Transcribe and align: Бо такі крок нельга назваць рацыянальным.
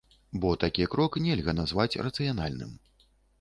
Бо 0.45 0.49
такі 0.63 0.87
крок 0.95 1.17
нельга 1.25 1.55
назваць 1.59 1.99
рацыянальным. 2.09 2.73